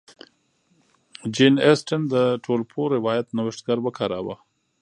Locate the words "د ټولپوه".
2.13-2.85